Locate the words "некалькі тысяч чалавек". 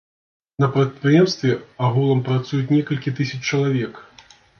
2.77-4.01